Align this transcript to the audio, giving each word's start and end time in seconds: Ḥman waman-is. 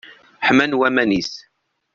Ḥman 0.47 0.77
waman-is. 0.79 1.33